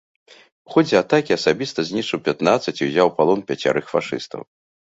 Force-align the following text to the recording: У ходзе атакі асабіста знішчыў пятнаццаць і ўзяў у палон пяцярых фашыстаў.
У 0.69 0.71
ходзе 0.75 0.95
атакі 1.03 1.35
асабіста 1.39 1.85
знішчыў 1.89 2.23
пятнаццаць 2.31 2.75
і 2.81 2.89
ўзяў 2.91 3.07
у 3.15 3.15
палон 3.21 3.39
пяцярых 3.53 3.85
фашыстаў. 3.93 4.41